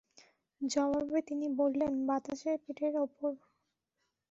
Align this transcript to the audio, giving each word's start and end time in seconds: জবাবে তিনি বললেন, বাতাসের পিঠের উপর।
জবাবে 0.61 1.19
তিনি 1.27 1.47
বললেন, 1.59 1.93
বাতাসের 2.07 2.57
পিঠের 2.63 2.93
উপর। 3.05 3.31